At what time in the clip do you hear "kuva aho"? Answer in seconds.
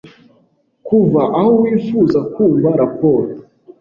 0.87-1.51